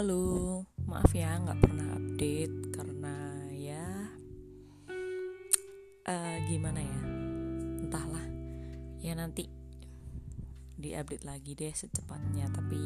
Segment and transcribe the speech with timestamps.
[0.00, 3.16] Halo, maaf ya nggak pernah update karena
[3.52, 3.84] ya
[6.08, 7.00] uh, gimana ya,
[7.84, 8.24] entahlah
[9.04, 9.44] ya nanti
[10.80, 12.80] diupdate lagi deh secepatnya tapi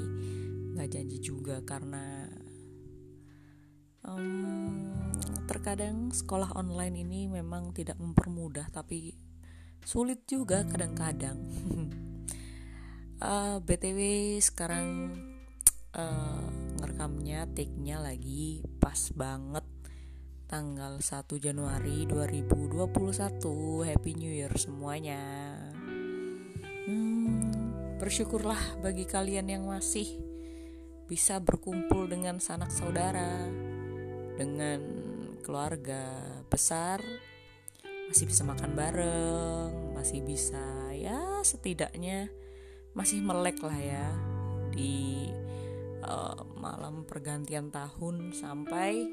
[0.74, 2.26] nggak janji juga karena
[4.02, 5.14] um,
[5.46, 9.14] terkadang sekolah online ini memang tidak mempermudah tapi
[9.86, 11.38] sulit juga kadang-kadang.
[13.22, 14.02] uh, btw
[14.42, 15.14] sekarang
[15.94, 19.64] uh, ngerekamnya take-nya lagi pas banget.
[20.44, 25.16] Tanggal 1 Januari 2021 Happy New Year semuanya.
[26.84, 30.20] Hmm, bersyukurlah bagi kalian yang masih
[31.08, 33.48] bisa berkumpul dengan sanak saudara
[34.36, 34.84] dengan
[35.40, 36.04] keluarga
[36.52, 37.00] besar.
[38.12, 42.28] Masih bisa makan bareng masih bisa ya setidaknya
[42.92, 44.12] masih melek lah ya
[44.68, 45.32] di
[46.04, 49.08] uh, malam pergantian tahun sampai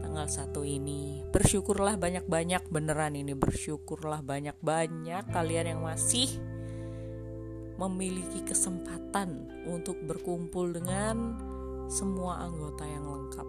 [0.00, 1.20] tanggal satu ini.
[1.28, 6.28] Bersyukurlah banyak-banyak beneran ini bersyukurlah banyak-banyak kalian yang masih
[7.76, 11.36] memiliki kesempatan untuk berkumpul dengan
[11.92, 13.48] semua anggota yang lengkap.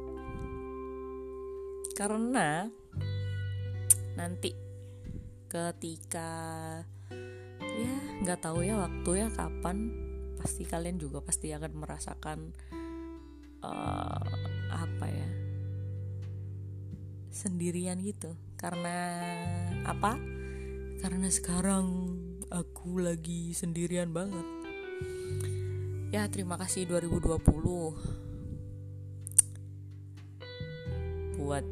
[1.96, 2.68] Karena
[4.20, 4.52] nanti
[5.48, 6.32] ketika
[7.62, 7.96] ya
[8.26, 10.07] nggak tahu ya waktu ya kapan
[10.48, 12.56] pasti kalian juga pasti akan merasakan
[13.68, 14.24] uh,
[14.72, 15.28] apa ya
[17.36, 18.32] sendirian gitu.
[18.56, 18.96] Karena
[19.84, 20.16] apa?
[21.04, 22.16] Karena sekarang
[22.48, 24.48] aku lagi sendirian banget.
[26.16, 27.44] Ya terima kasih 2020
[31.36, 31.68] buat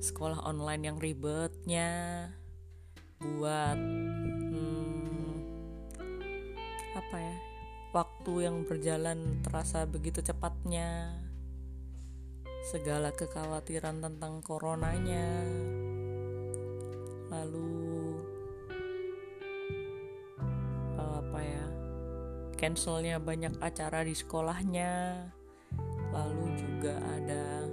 [0.00, 2.32] sekolah online yang ribetnya
[3.20, 5.36] buat hmm,
[6.96, 7.47] apa ya
[7.98, 11.18] waktu yang berjalan terasa begitu cepatnya.
[12.70, 15.42] Segala kekhawatiran tentang coronanya.
[17.26, 17.74] Lalu
[20.94, 21.66] apa ya
[22.54, 25.26] cancelnya banyak acara di sekolahnya.
[26.14, 27.66] Lalu juga ada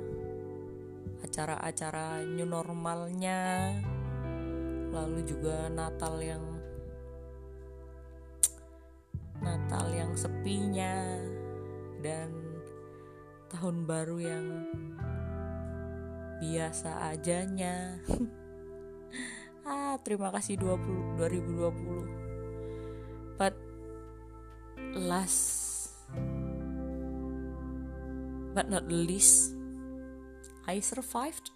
[1.21, 3.77] acara-acara new normalnya.
[4.89, 6.54] Lalu juga Natal yang
[9.44, 11.19] Natal yang sepinya
[12.00, 12.31] dan
[13.51, 14.46] tahun baru yang
[16.44, 18.00] biasa ajanya.
[19.69, 23.35] ah, terima kasih 20 2020.
[23.35, 23.56] But
[24.96, 25.91] last
[28.56, 29.52] but not least
[30.63, 31.52] I survived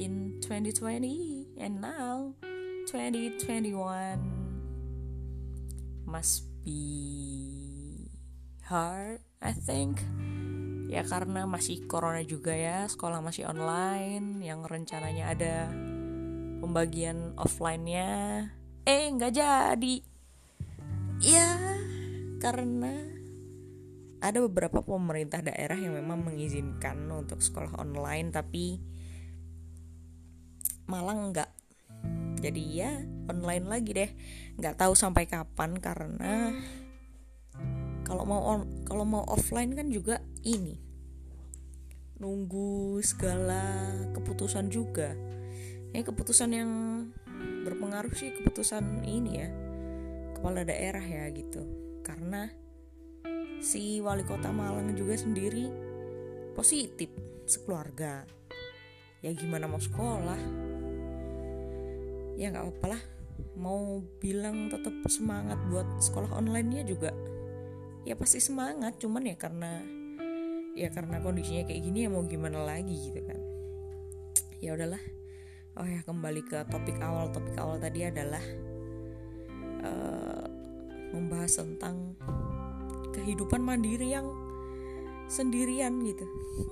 [0.00, 2.32] in 2020 and now
[2.88, 4.45] 2021
[6.06, 8.08] must be
[8.64, 10.00] hard I think.
[10.86, 15.56] Ya karena masih corona juga ya sekolah masih online yang rencananya ada
[16.62, 18.46] pembagian offline-nya.
[18.86, 19.96] Eh nggak jadi.
[21.18, 21.50] Ya
[22.38, 22.94] karena
[24.22, 28.80] ada beberapa pemerintah daerah yang memang mengizinkan untuk sekolah online tapi
[30.86, 31.50] Malang nggak
[32.40, 32.92] jadi ya
[33.26, 34.10] online lagi deh.
[34.60, 36.52] Nggak tahu sampai kapan karena
[38.06, 40.78] kalau mau kalau mau offline kan juga ini.
[42.16, 45.12] Nunggu segala keputusan juga.
[45.92, 46.70] Ini keputusan yang
[47.66, 49.48] berpengaruh sih keputusan ini ya.
[50.38, 51.64] Kepala daerah ya gitu.
[52.04, 52.48] Karena
[53.60, 55.68] si wali kota Malang juga sendiri
[56.54, 57.10] positif
[57.48, 58.24] sekeluarga.
[59.24, 60.65] Ya gimana mau sekolah
[62.36, 63.02] ya nggak apa-apa lah.
[63.56, 67.10] Mau bilang tetap semangat buat sekolah online nya juga.
[68.04, 69.00] Ya pasti semangat.
[69.00, 69.80] Cuman ya karena
[70.76, 73.40] ya karena kondisinya kayak gini ya mau gimana lagi gitu kan.
[74.60, 75.00] Ya udahlah.
[75.76, 77.32] Oh ya kembali ke topik awal.
[77.32, 78.44] Topik awal tadi adalah
[79.84, 80.44] uh,
[81.12, 82.16] membahas tentang
[83.16, 84.28] kehidupan mandiri yang
[85.26, 86.24] sendirian gitu.
[86.24, 86.70] Hmm,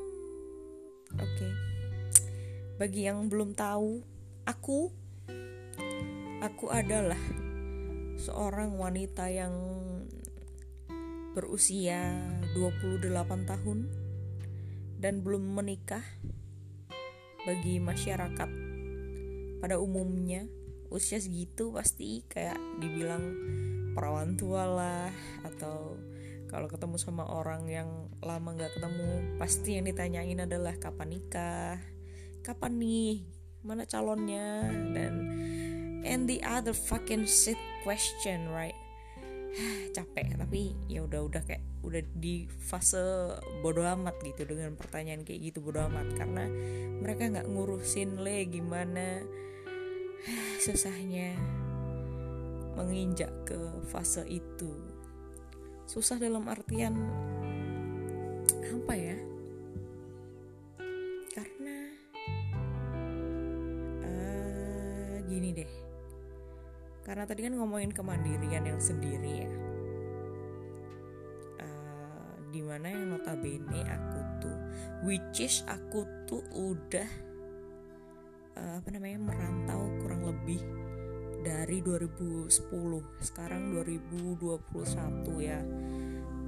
[1.18, 1.32] oke.
[1.34, 1.52] Okay.
[2.74, 4.02] bagi yang belum tahu
[4.42, 5.03] aku
[6.44, 7.16] Aku adalah
[8.20, 9.56] seorang wanita yang
[11.32, 12.20] berusia
[12.52, 13.88] 28 tahun
[15.00, 16.04] dan belum menikah.
[17.48, 18.50] Bagi masyarakat
[19.64, 20.44] pada umumnya
[20.92, 23.24] usia segitu pasti kayak dibilang
[23.96, 25.08] perawan tua lah
[25.48, 25.96] atau
[26.52, 27.88] kalau ketemu sama orang yang
[28.20, 31.80] lama nggak ketemu pasti yang ditanyain adalah kapan nikah
[32.44, 33.24] kapan nih
[33.64, 35.12] mana calonnya dan
[36.04, 38.76] and the other fucking shit question right?
[39.96, 45.50] Capek tapi ya udah udah kayak udah di fase bodoh amat gitu dengan pertanyaan kayak
[45.52, 46.12] gitu bodoh amat.
[46.14, 46.44] Karena
[47.00, 49.24] mereka nggak ngurusin le gimana
[50.64, 51.34] susahnya
[52.76, 53.58] menginjak ke
[53.88, 54.72] fase itu.
[55.88, 56.96] Susah dalam artian
[58.64, 59.16] apa ya
[67.04, 69.50] karena tadi kan ngomongin kemandirian yang sendiri ya.
[71.60, 74.56] Uh, di mana yang notabene aku tuh
[75.04, 77.08] which is aku tuh udah
[78.56, 80.64] uh, apa namanya merantau kurang lebih
[81.44, 82.48] dari 2010
[83.20, 84.64] sekarang 2021
[85.44, 85.60] ya.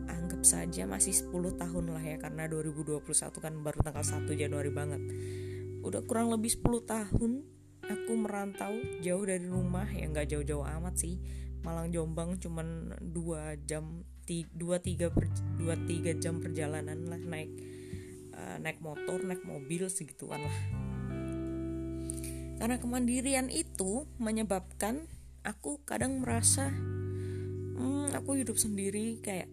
[0.07, 3.05] Anggap saja masih 10 tahun lah ya karena 2021
[3.37, 5.03] kan baru tanggal 1 Januari banget.
[5.85, 7.56] Udah kurang lebih 10 tahun
[7.87, 11.19] aku merantau jauh dari rumah ya nggak jauh-jauh amat sih.
[11.63, 15.27] Malang Jombang cuman 2 jam 2 3 per,
[15.59, 17.51] 2 3 jam perjalanan lah naik
[18.35, 20.59] uh, naik motor naik mobil segituan lah.
[22.57, 25.05] Karena kemandirian itu menyebabkan
[25.45, 26.73] aku kadang merasa
[27.77, 29.51] hmm, aku hidup sendiri kayak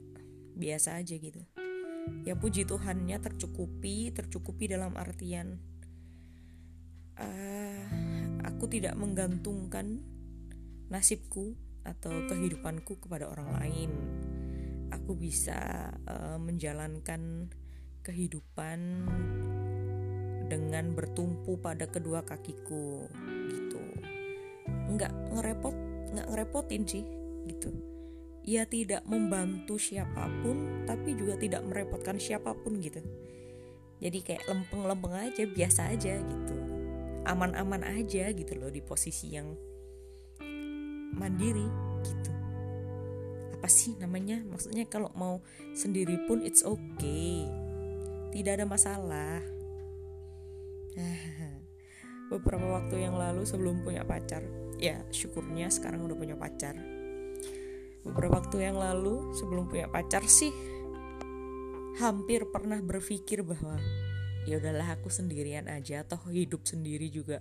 [0.53, 1.41] biasa aja gitu.
[2.27, 5.72] Ya puji Tuhannya tercukupi tercukupi dalam artian
[7.19, 7.81] uh,
[8.47, 10.01] aku tidak menggantungkan
[10.87, 13.91] nasibku atau kehidupanku kepada orang lain.
[14.93, 17.49] Aku bisa uh, menjalankan
[18.05, 19.09] kehidupan
[20.47, 23.09] dengan bertumpu pada kedua kakiku
[23.49, 23.81] gitu.
[24.93, 25.75] Nggak ngerepot,
[26.13, 27.05] nggak ngerepotin sih
[27.49, 27.73] gitu.
[28.43, 32.99] Ia tidak membantu siapa pun, tapi juga tidak merepotkan siapa pun gitu.
[34.03, 36.72] Jadi kayak lempeng-lempeng aja, biasa aja gitu
[37.23, 39.51] aman-aman aja gitu loh di posisi yang
[41.15, 41.67] mandiri
[42.03, 42.31] gitu.
[43.59, 44.43] Apa sih namanya?
[44.43, 45.39] Maksudnya kalau mau
[45.71, 47.47] sendiri pun it's okay.
[48.33, 49.39] Tidak ada masalah.
[52.33, 54.43] Beberapa waktu yang lalu sebelum punya pacar.
[54.81, 56.75] Ya syukurnya sekarang udah punya pacar.
[58.03, 60.51] Beberapa waktu yang lalu sebelum punya pacar sih
[62.03, 63.77] hampir pernah berpikir bahwa
[64.43, 67.39] ya udahlah aku sendirian aja toh hidup sendiri juga.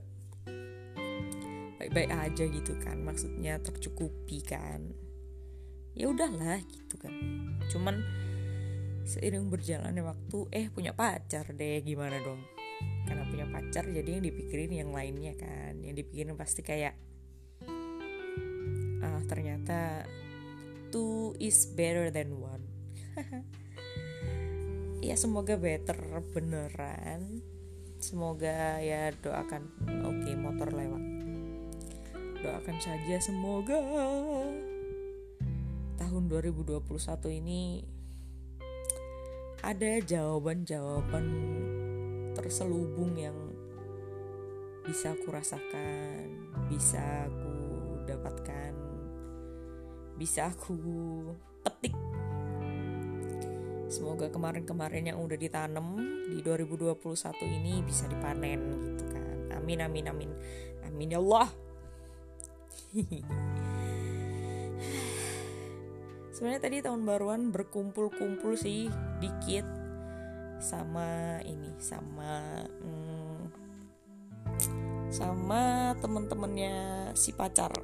[1.82, 4.94] Baik-baik aja gitu kan maksudnya tercukupi kan.
[5.98, 7.12] Ya udahlah gitu kan.
[7.66, 8.00] Cuman
[9.02, 12.38] seiring berjalannya waktu eh punya pacar deh gimana dong?
[13.02, 15.82] Karena punya pacar jadi yang dipikirin yang lainnya kan.
[15.82, 16.94] Yang dipikirin pasti kayak
[19.02, 20.06] ah ternyata
[20.94, 22.62] two is better than one
[25.02, 25.98] ya semoga better
[26.30, 27.42] beneran.
[27.98, 29.66] Semoga ya doakan.
[30.06, 31.04] Oke okay, motor lewat.
[32.38, 33.82] Doakan saja semoga.
[35.98, 36.82] Tahun 2021
[37.42, 37.82] ini
[39.62, 41.26] ada jawaban-jawaban
[42.34, 43.34] terselubung yang
[44.82, 46.26] bisa aku rasakan,
[46.66, 47.54] bisa aku
[48.10, 48.74] dapatkan,
[50.18, 50.74] bisa aku
[51.62, 51.94] petik
[53.92, 56.00] Semoga kemarin-kemarin yang udah ditanam
[56.32, 56.96] di 2021
[57.44, 59.60] ini bisa dipanen gitu kan.
[59.60, 60.32] Amin amin amin.
[60.88, 61.52] Amin ya Allah.
[66.32, 68.88] Sebenarnya tadi tahun baruan berkumpul-kumpul sih
[69.20, 69.68] dikit
[70.56, 73.40] sama ini sama hmm,
[75.12, 77.76] sama temen-temennya si pacar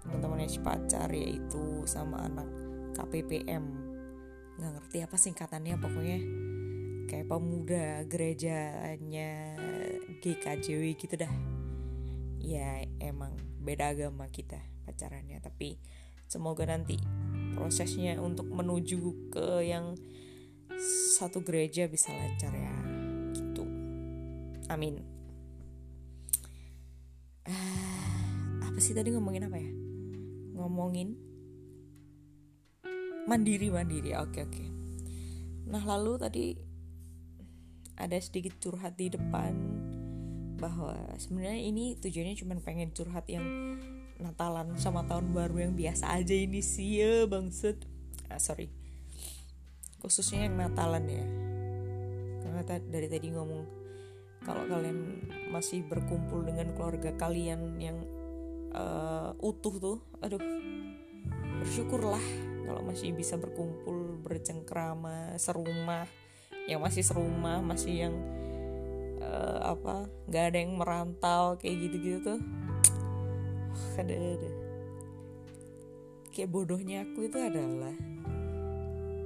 [0.00, 2.48] teman-temannya si pacar yaitu sama anak
[2.96, 3.79] KPPM
[4.90, 6.18] ngerti apa singkatannya pokoknya
[7.06, 9.54] kayak pemuda gerejanya
[10.18, 11.30] GKJW gitu dah.
[12.42, 14.58] Ya emang beda agama kita
[14.90, 15.78] pacarannya tapi
[16.26, 16.98] semoga nanti
[17.54, 19.94] prosesnya untuk menuju ke yang
[21.14, 22.74] satu gereja bisa lancar ya
[23.30, 23.62] gitu.
[24.74, 25.06] Amin.
[27.46, 29.70] Ah, apa sih tadi ngomongin apa ya?
[30.58, 31.14] Ngomongin
[33.30, 34.79] mandiri mandiri oke oke
[35.70, 36.46] nah lalu tadi
[38.00, 39.54] ada sedikit curhat di depan
[40.60, 43.46] bahwa sebenarnya ini tujuannya cuma pengen curhat yang
[44.20, 47.80] Natalan sama tahun baru yang biasa aja ini sih ya bangset
[48.28, 48.68] ah, sorry.
[50.04, 51.24] Khususnya yang Natalan ya.
[52.44, 53.64] Karena dari tadi ngomong
[54.44, 57.96] kalau kalian masih berkumpul dengan keluarga kalian yang
[58.72, 60.40] uh, utuh tuh aduh
[61.60, 66.06] bersyukurlah kalau masih bisa berkumpul bercengkrama serumah
[66.70, 68.14] yang masih serumah masih yang
[69.18, 72.40] uh, apa nggak ada yang merantau kayak gitu-gitu tuh.
[74.00, 74.50] Ada ada.
[76.30, 77.92] Kayak bodohnya aku itu adalah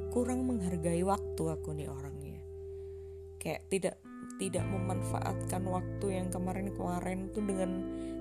[0.08, 2.40] kurang menghargai waktu aku nih orangnya.
[3.38, 3.96] Kayak tidak
[4.40, 7.70] tidak memanfaatkan waktu yang kemarin-kemarin itu dengan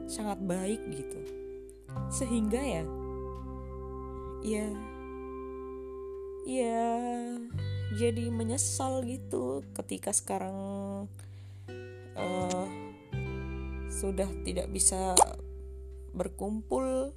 [0.05, 1.19] sangat baik gitu.
[2.11, 2.83] Sehingga ya
[4.43, 4.67] ya
[6.43, 6.91] ya
[7.93, 10.57] jadi menyesal gitu ketika sekarang
[12.17, 12.67] uh,
[13.93, 15.13] sudah tidak bisa
[16.13, 17.13] berkumpul.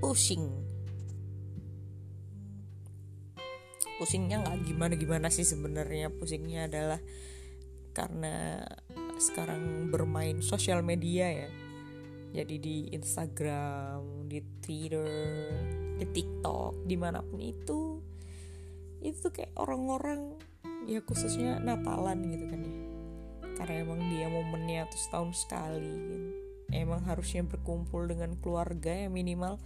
[0.00, 0.48] Pusing.
[4.00, 6.08] Pusingnya nggak gimana gimana sih sebenarnya.
[6.08, 7.00] Pusingnya adalah
[7.92, 8.64] karena
[9.20, 11.50] sekarang bermain sosial media ya.
[12.30, 18.00] Jadi di Instagram di Twitter di TikTok di mana pun itu
[19.04, 20.36] itu kayak orang-orang
[20.88, 22.74] ya khususnya Natalan gitu kan ya.
[23.60, 26.22] Karena emang dia momennya tuh setahun sekali kan.
[26.70, 29.60] emang harusnya berkumpul dengan keluarga ya minimal.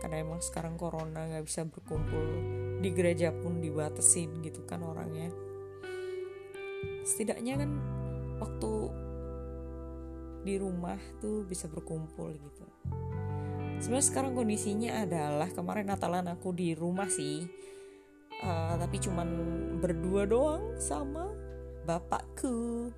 [0.00, 2.24] Karena emang sekarang corona nggak bisa berkumpul
[2.80, 5.30] di gereja pun dibatasin gitu kan orangnya.
[7.04, 7.70] Setidaknya kan
[8.40, 8.72] waktu
[10.40, 12.64] di rumah tuh bisa berkumpul gitu
[13.80, 17.48] sebenarnya sekarang kondisinya adalah kemarin Natalan aku di rumah sih.
[18.40, 19.28] Uh, tapi cuman
[19.80, 21.32] berdua doang sama
[21.88, 22.92] bapakku.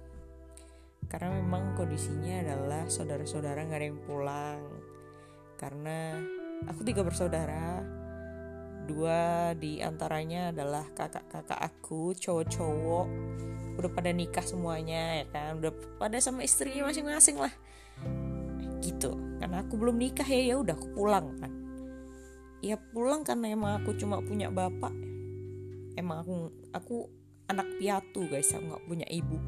[1.06, 4.62] Karena memang kondisinya adalah saudara-saudara nggak ada yang pulang.
[5.58, 6.18] Karena
[6.66, 7.82] aku tiga bersaudara.
[8.82, 13.06] Dua di antaranya adalah kakak-kakak aku cowok-cowok.
[13.78, 15.62] Udah pada nikah semuanya ya kan?
[15.62, 15.70] Udah
[16.02, 17.54] pada sama istrinya masing-masing lah
[18.82, 19.14] gitu.
[19.38, 21.52] Karena aku belum nikah ya ya udah aku pulang kan.
[22.62, 24.92] Ya pulang karena emang aku cuma punya bapak.
[25.94, 26.34] Emang aku
[26.74, 26.96] aku
[27.46, 29.38] anak piatu guys aku nggak punya ibu.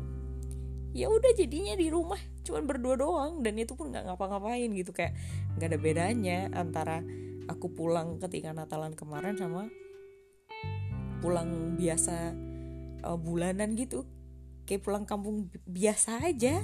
[0.94, 3.42] Ya udah jadinya di rumah cuman berdua doang.
[3.42, 5.18] Dan itu pun nggak ngapa-ngapain gitu kayak
[5.58, 7.02] nggak ada bedanya antara
[7.50, 9.68] aku pulang ketika Natalan kemarin sama
[11.22, 12.34] pulang biasa
[13.06, 14.06] uh, bulanan gitu.
[14.64, 16.62] Kayak pulang kampung biasa aja.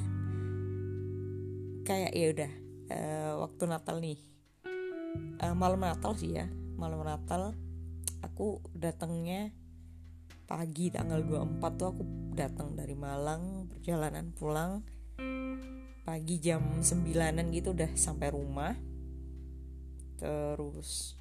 [1.86, 2.52] Kayak ya udah
[2.90, 4.18] uh, waktu Natal nih.
[5.40, 6.46] Uh, malam Natal sih ya.
[6.76, 7.54] Malam Natal
[8.20, 9.54] aku datangnya
[10.44, 12.02] pagi tanggal 24 tuh aku
[12.34, 14.82] datang dari Malang perjalanan pulang.
[16.02, 18.74] Pagi jam 9an gitu udah sampai rumah.
[20.18, 21.14] Terus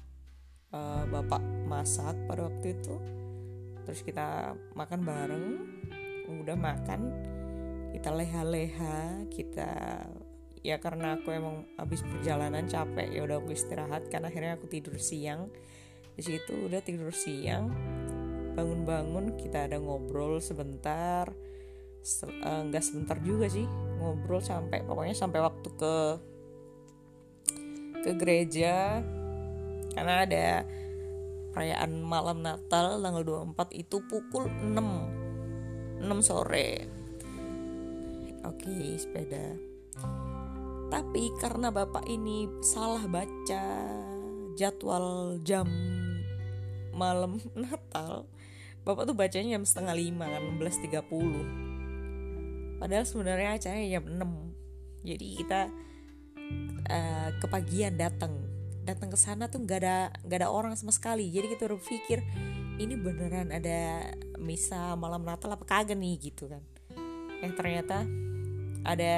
[0.74, 2.96] uh, bapak masak pada waktu itu.
[3.86, 5.46] Terus kita makan bareng.
[6.30, 7.10] Udah makan
[7.90, 9.70] kita leha-leha kita
[10.60, 14.96] ya karena aku emang habis perjalanan capek ya udah aku istirahat kan akhirnya aku tidur
[15.00, 15.48] siang.
[16.14, 17.72] Di situ udah tidur siang
[18.52, 21.32] bangun-bangun kita ada ngobrol sebentar.
[22.00, 23.68] Eh, nggak uh, sebentar juga sih
[24.00, 25.96] ngobrol sampai pokoknya sampai waktu ke
[28.04, 29.00] ke gereja.
[29.90, 30.64] Karena ada
[31.50, 36.88] perayaan malam Natal tanggal 24 itu pukul 6 6 sore.
[38.40, 39.69] Oke sepeda
[40.90, 43.62] tapi karena bapak ini salah baca
[44.58, 45.70] jadwal jam
[46.92, 48.26] malam Natal
[48.82, 54.50] bapak tuh bacanya jam setengah lima kan 16.30 padahal sebenarnya acaranya jam 6
[55.00, 55.60] jadi kita
[56.88, 58.36] uh, kepagian datang.
[58.84, 61.28] Datang ke sana tuh nggak ada nggak ada orang sama sekali.
[61.32, 62.24] Jadi kita berpikir
[62.80, 64.08] ini beneran ada
[64.40, 66.16] misa malam Natal apa kagak nih?
[66.20, 66.62] Gitu kan.
[67.40, 68.04] Yang ternyata
[68.84, 69.14] ada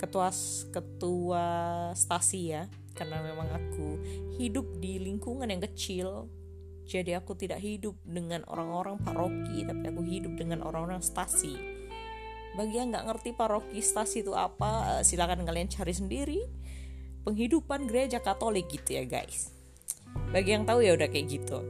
[0.00, 0.32] ketua
[0.72, 1.46] ketua
[1.92, 2.64] stasi ya
[2.96, 4.00] karena memang aku
[4.40, 6.32] hidup di lingkungan yang kecil
[6.90, 11.54] jadi aku tidak hidup dengan orang-orang paroki, tapi aku hidup dengan orang-orang stasi.
[12.58, 16.40] Bagi yang nggak ngerti paroki stasi itu apa, eh, silakan kalian cari sendiri.
[17.22, 19.54] Penghidupan gereja Katolik gitu ya guys.
[20.34, 21.62] Bagi yang tahu ya udah kayak gitu.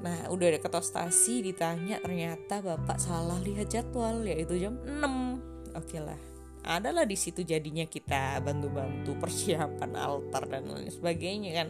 [0.00, 6.02] Nah udah ada ketua stasi ditanya ternyata bapak salah lihat jadwal yaitu jam 6 Oke
[6.02, 6.31] lah
[6.62, 11.68] adalah di situ jadinya kita bantu-bantu persiapan altar dan lain sebagainya kan.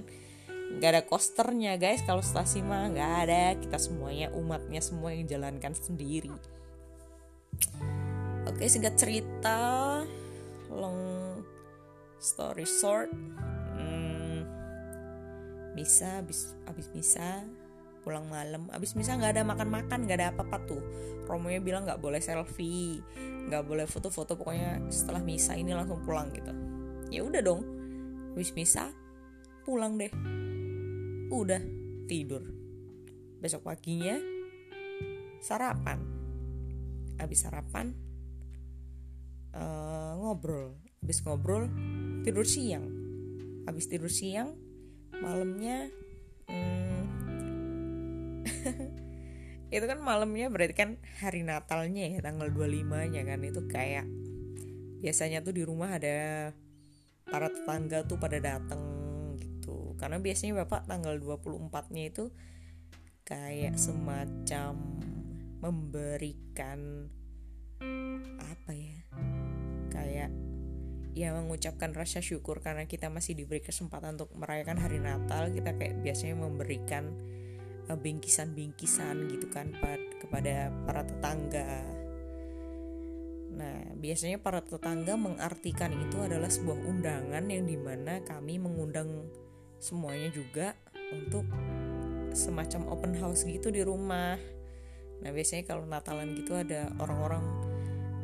[0.79, 2.05] Nggak ada kosternya guys.
[2.05, 3.45] Kalau stasi mah nggak ada.
[3.61, 6.33] Kita semuanya umatnya semua yang jalankan sendiri.
[8.49, 10.01] Oke singkat cerita.
[10.73, 11.23] Long
[12.23, 13.11] story short
[13.75, 14.47] hmm,
[15.75, 17.43] bisa abis abis misa
[18.03, 18.69] pulang malam.
[18.75, 20.83] Abis misa nggak ada makan makan nggak ada apa apa tuh.
[21.31, 23.01] Romonya bilang nggak boleh selfie
[23.49, 24.35] nggak boleh foto-foto.
[24.35, 26.53] Pokoknya setelah misa ini langsung pulang gitu.
[27.09, 27.63] Ya udah dong.
[28.35, 28.91] Abis misa
[29.63, 30.11] pulang deh.
[31.31, 31.63] Udah
[32.11, 32.43] tidur.
[33.39, 34.19] Besok paginya
[35.43, 35.99] sarapan.
[37.19, 37.95] Habis sarapan
[39.55, 40.79] uh, ngobrol.
[41.03, 41.71] Habis ngobrol
[42.27, 42.87] tidur siang.
[43.67, 44.59] Habis tidur siang
[45.23, 45.87] malamnya
[46.51, 46.82] hmm,
[49.75, 50.91] itu kan malamnya berarti kan
[51.23, 53.41] hari Natalnya ya tanggal 25 nya kan.
[53.43, 54.07] Itu kayak
[55.03, 56.53] biasanya tuh di rumah ada
[57.27, 58.83] para tetangga tuh pada dateng
[59.41, 59.97] gitu.
[59.97, 62.25] Karena biasanya bapak tanggal 24 nya itu
[63.25, 64.77] kayak semacam
[65.63, 67.09] memberikan
[68.39, 68.99] apa ya?
[69.89, 70.31] Kayak
[71.13, 75.53] ya mengucapkan rasa syukur karena kita masih diberi kesempatan untuk merayakan hari Natal.
[75.53, 77.17] Kita kayak biasanya memberikan
[77.99, 79.73] bingkisan-bingkisan gitu kan
[80.21, 81.83] kepada para tetangga.
[83.53, 89.29] Nah biasanya para tetangga mengartikan itu adalah sebuah undangan yang di mana kami mengundang
[89.77, 90.73] semuanya juga
[91.13, 91.45] untuk
[92.33, 94.41] semacam open house gitu di rumah.
[95.21, 97.45] Nah biasanya kalau Natalan gitu ada orang-orang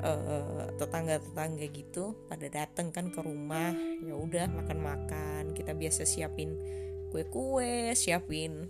[0.01, 3.77] uh, tetangga-tetangga gitu pada dateng kan ke rumah.
[4.01, 5.53] Ya udah makan-makan.
[5.53, 6.57] Kita biasa siapin
[7.09, 8.69] kue-kue siapin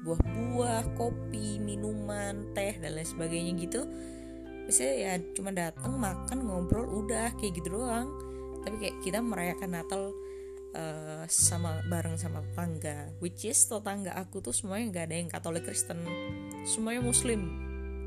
[0.00, 3.84] buah-buah kopi minuman teh dan lain sebagainya gitu.
[4.64, 8.08] Biasanya ya cuma datang makan ngobrol udah kayak gitu doang.
[8.64, 10.12] Tapi kayak kita merayakan Natal
[10.76, 13.12] uh, sama bareng sama tetangga.
[13.20, 16.00] Which is tetangga aku tuh semuanya nggak ada yang Katolik Kristen.
[16.64, 17.40] Semuanya Muslim.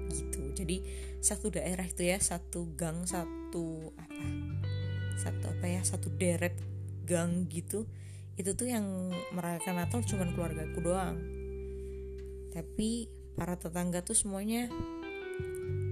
[0.10, 0.42] Gitu.
[0.54, 0.78] Jadi
[1.22, 4.26] satu daerah itu ya satu gang satu apa?
[5.22, 5.82] Satu apa ya?
[5.86, 6.58] Satu deret
[7.06, 7.86] gang gitu.
[8.34, 11.43] Itu tuh yang merayakan Natal cuman keluargaku doang
[12.54, 14.70] tapi para tetangga tuh semuanya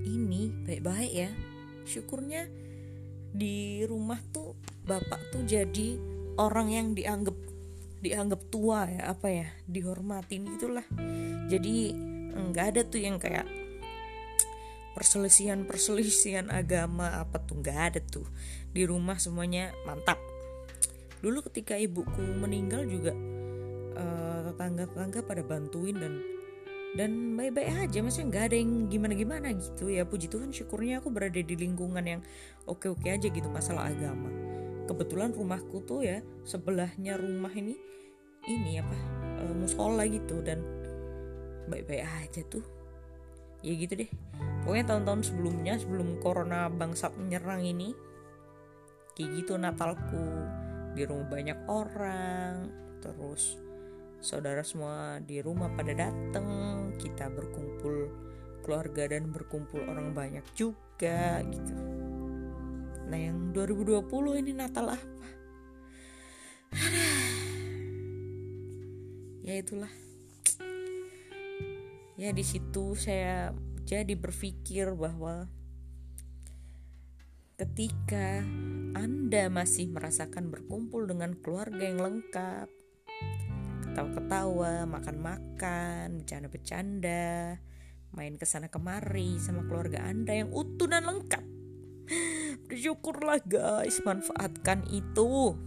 [0.06, 1.32] ini baik-baik ya.
[1.89, 2.46] Syukurnya
[3.34, 4.53] di rumah tuh
[4.86, 5.98] bapak tuh jadi
[6.38, 7.36] orang yang dianggap
[8.01, 10.86] dianggap tua ya apa ya dihormatin gitulah.
[11.50, 11.98] Jadi
[12.32, 13.50] nggak ada tuh yang kayak
[14.94, 18.27] perselisihan-perselisihan agama apa tuh nggak ada tuh.
[18.70, 20.22] Di rumah semuanya mantap.
[21.22, 23.14] Dulu ketika ibuku meninggal juga
[23.94, 26.30] uh, tetangga-tetangga pada bantuin dan
[26.92, 29.88] dan baik-baik aja maksudnya nggak ada yang gimana-gimana gitu.
[29.88, 32.22] Ya puji Tuhan syukurnya aku berada di lingkungan yang
[32.68, 34.27] oke-oke aja gitu masalah agama.
[34.92, 37.80] Kebetulan rumahku tuh ya sebelahnya rumah ini
[38.44, 38.98] ini apa
[39.40, 40.44] uh, musola gitu.
[40.44, 40.60] Dan
[41.72, 42.64] baik-baik aja tuh.
[43.64, 44.12] Ya gitu deh.
[44.68, 47.96] Pokoknya tahun-tahun sebelumnya sebelum corona bangsat menyerang ini
[49.16, 50.27] kayak gitu Natalku.
[50.92, 52.68] Di rumah banyak orang
[53.00, 53.71] terus
[54.22, 56.48] saudara semua di rumah pada dateng.
[57.01, 58.14] Kita berkumpul
[58.62, 61.74] keluarga dan berkumpul orang banyak juga gitu.
[63.10, 64.07] Nah yang 2020
[64.46, 65.27] ini Natal apa?
[69.42, 69.90] Ya itulah.
[72.16, 73.51] Ya di situ saya
[73.84, 75.50] jadi berpikir bahwa
[77.57, 78.46] ketika
[78.94, 82.70] Anda masih merasakan berkumpul dengan keluarga yang lengkap,
[83.92, 87.60] ketawa-ketawa, makan-makan, bercanda-bercanda,
[88.16, 91.44] main ke sana kemari sama keluarga Anda yang utuh dan lengkap.
[92.72, 95.60] Bersyukurlah guys, manfaatkan itu.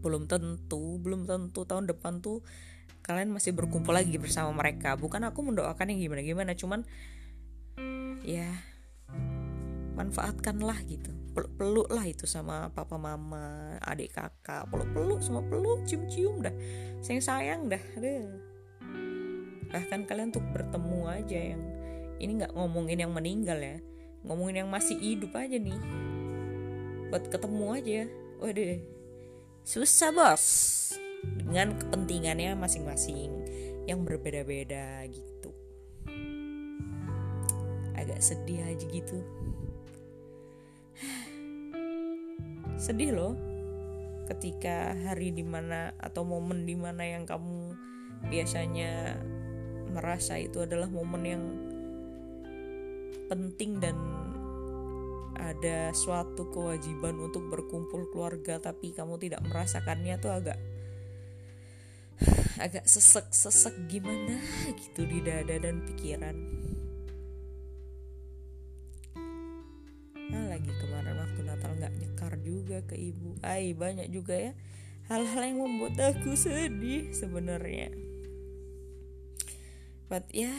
[0.00, 2.40] Belum tentu, belum tentu tahun depan tuh
[3.04, 6.84] kalian masih berkumpul lagi bersama mereka bukan aku mendoakan yang gimana gimana cuman
[8.20, 8.52] ya
[9.96, 14.66] manfaatkanlah gitu peluk peluk lah itu sama papa mama adik kakak.
[14.66, 16.50] Peluk peluk semua peluk cium cium dah.
[16.98, 18.26] Sayang sayang dah Aduh.
[19.68, 21.62] bahkan kalian tuh bertemu aja yang
[22.18, 23.78] ini nggak ngomongin yang meninggal ya.
[24.26, 25.78] Ngomongin yang masih hidup aja nih.
[27.14, 28.00] Buat ketemu aja.
[28.42, 28.82] Waduh.
[29.62, 30.44] Susah bos.
[31.22, 33.30] Dengan kepentingannya masing-masing
[33.86, 35.54] yang berbeda-beda gitu.
[37.94, 39.22] Agak sedih aja gitu
[42.78, 43.34] sedih loh
[44.30, 47.74] ketika hari di mana atau momen di mana yang kamu
[48.30, 49.18] biasanya
[49.90, 51.44] merasa itu adalah momen yang
[53.26, 53.96] penting dan
[55.38, 60.58] ada suatu kewajiban untuk berkumpul keluarga tapi kamu tidak merasakannya tuh agak
[62.58, 64.42] agak sesek-sesek gimana
[64.74, 66.36] gitu di dada dan pikiran.
[70.28, 70.87] Nah lagi kemarin
[72.68, 73.32] juga ke ibu.
[73.40, 74.52] Ay banyak juga ya.
[75.08, 77.88] Hal-hal yang membuat aku sedih sebenarnya.
[80.12, 80.52] But ya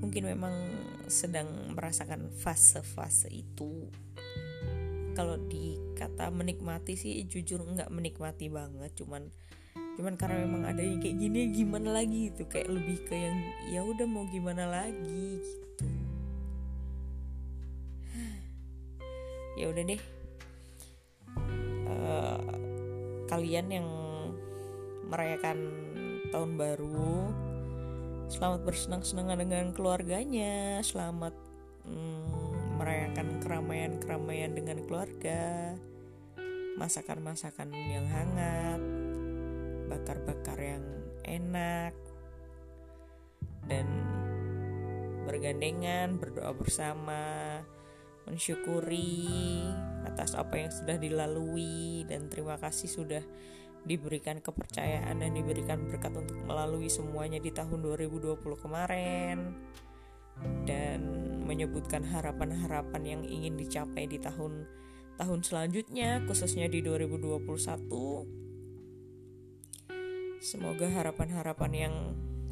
[0.00, 0.56] mungkin memang
[1.12, 3.92] sedang merasakan fase-fase itu.
[5.12, 8.96] Kalau dikata menikmati sih jujur nggak menikmati banget.
[8.96, 9.28] Cuman
[10.00, 13.36] cuman karena memang ada yang kayak gini gimana lagi itu kayak lebih ke yang
[13.68, 16.09] ya udah mau gimana lagi gitu
[19.60, 20.02] ya udah deh.
[21.84, 22.40] Uh,
[23.28, 23.88] kalian yang
[25.12, 25.58] merayakan
[26.32, 27.28] tahun baru
[28.32, 30.80] selamat bersenang-senang dengan keluarganya.
[30.80, 31.36] Selamat
[31.84, 35.76] mm, merayakan keramaian-keramaian dengan keluarga.
[36.80, 38.80] Masakan-masakan yang hangat.
[39.92, 40.86] Bakar-bakar yang
[41.28, 41.92] enak.
[43.68, 43.86] Dan
[45.28, 47.22] bergandengan berdoa bersama
[48.30, 49.26] mensyukuri
[50.06, 53.22] atas apa yang sudah dilalui dan terima kasih sudah
[53.82, 59.56] diberikan kepercayaan dan diberikan berkat untuk melalui semuanya di tahun 2020 kemarin
[60.62, 61.00] dan
[61.42, 64.68] menyebutkan harapan-harapan yang ingin dicapai di tahun
[65.18, 67.44] tahun selanjutnya khususnya di 2021
[70.40, 71.94] semoga harapan-harapan yang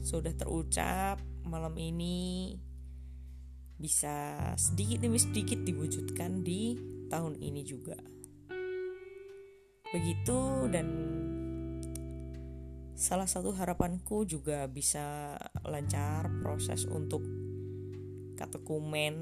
[0.04, 2.58] sudah terucap malam ini
[3.78, 6.74] bisa sedikit demi sedikit diwujudkan di
[7.06, 7.96] tahun ini juga.
[9.88, 10.88] Begitu dan
[12.98, 17.22] salah satu harapanku juga bisa lancar proses untuk
[18.34, 19.14] katekumen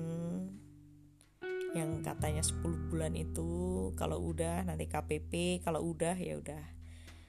[1.76, 6.64] yang katanya 10 bulan itu kalau udah nanti KPP kalau udah ya udah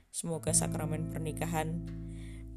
[0.08, 1.84] semoga sakramen pernikahan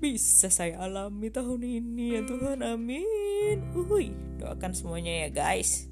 [0.00, 3.76] bisa saya alami tahun ini ya Tuhan amin.
[3.76, 5.86] Uhuy, doakan semuanya ya guys.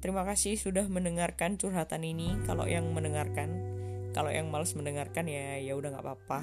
[0.00, 2.32] Terima kasih sudah mendengarkan curhatan ini.
[2.48, 3.52] Kalau yang mendengarkan
[4.10, 6.40] kalau yang males mendengarkan ya ya udah nggak apa-apa.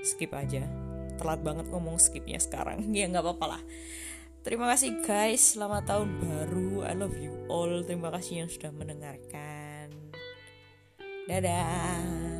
[0.00, 0.64] Skip aja.
[1.20, 2.88] Telat banget ngomong skipnya sekarang.
[2.96, 3.62] Ya nggak apa-apa lah.
[4.40, 5.60] Terima kasih guys.
[5.60, 6.88] Selamat tahun baru.
[6.88, 7.84] I love you all.
[7.84, 9.92] Terima kasih yang sudah mendengarkan.
[11.28, 12.35] Dadah